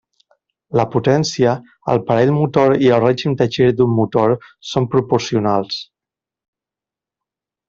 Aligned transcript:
La 0.79 0.85
potència, 0.93 1.51
el 1.93 2.01
parell 2.07 2.33
motor 2.39 2.73
i 2.85 2.89
el 2.97 3.03
règim 3.03 3.35
de 3.43 3.49
gir 3.57 3.69
d’un 3.83 3.93
motor 4.01 4.35
són 4.73 4.89
proporcionals. 4.97 5.81